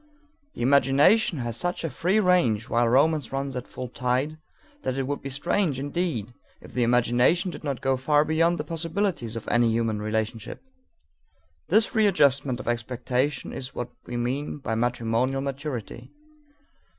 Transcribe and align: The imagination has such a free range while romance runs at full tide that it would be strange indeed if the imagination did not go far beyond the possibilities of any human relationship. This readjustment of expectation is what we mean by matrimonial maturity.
The 0.55 0.63
imagination 0.63 1.37
has 1.37 1.57
such 1.57 1.83
a 1.83 1.89
free 1.91 2.19
range 2.19 2.67
while 2.69 2.89
romance 2.89 3.31
runs 3.31 3.55
at 3.55 3.67
full 3.67 3.87
tide 3.87 4.39
that 4.81 4.97
it 4.97 5.03
would 5.03 5.21
be 5.21 5.29
strange 5.29 5.79
indeed 5.79 6.33
if 6.59 6.73
the 6.73 6.81
imagination 6.81 7.51
did 7.51 7.63
not 7.63 7.81
go 7.81 7.95
far 7.97 8.25
beyond 8.25 8.57
the 8.57 8.63
possibilities 8.63 9.35
of 9.35 9.47
any 9.49 9.69
human 9.69 10.01
relationship. 10.01 10.63
This 11.69 11.93
readjustment 11.93 12.59
of 12.59 12.67
expectation 12.67 13.53
is 13.53 13.75
what 13.75 13.91
we 14.07 14.17
mean 14.17 14.57
by 14.57 14.73
matrimonial 14.73 15.39
maturity. 15.41 16.09